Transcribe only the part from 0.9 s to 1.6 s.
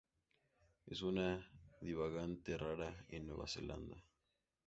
una